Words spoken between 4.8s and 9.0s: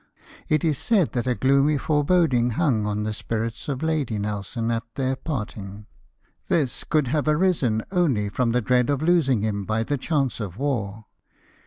their parting. This could have arisen only from the dread